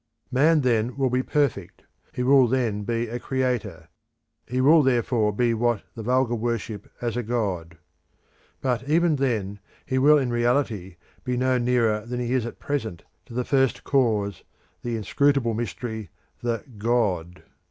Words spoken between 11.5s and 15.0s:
nearer than he is at present to the First Cause, the